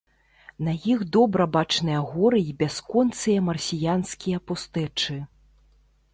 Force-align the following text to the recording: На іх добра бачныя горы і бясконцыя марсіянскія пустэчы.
На 0.67 0.71
іх 0.93 1.03
добра 1.17 1.45
бачныя 1.57 1.99
горы 2.13 2.39
і 2.49 2.57
бясконцыя 2.65 3.45
марсіянскія 3.51 4.37
пустэчы. 4.51 5.21